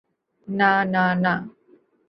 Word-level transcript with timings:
না, 0.47 0.71
না, 0.93 1.05
না! 1.23 1.33